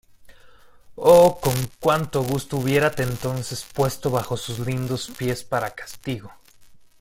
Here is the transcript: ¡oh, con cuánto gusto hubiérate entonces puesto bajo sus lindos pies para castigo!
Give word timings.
¡oh, 0.95 1.39
con 1.39 1.53
cuánto 1.79 2.23
gusto 2.23 2.57
hubiérate 2.57 3.03
entonces 3.03 3.63
puesto 3.71 4.09
bajo 4.09 4.35
sus 4.35 4.57
lindos 4.57 5.11
pies 5.15 5.43
para 5.43 5.75
castigo! 5.75 6.33